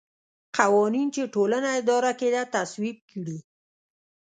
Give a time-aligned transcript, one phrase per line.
[0.57, 3.37] قوانین چې ټولنه اداره کېده تصویب کړي.